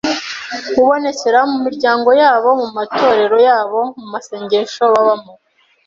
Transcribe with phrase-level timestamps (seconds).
[0.81, 5.33] Ubonekera mu miryango yabo, mu matorero yabo, mu masengesho babamo,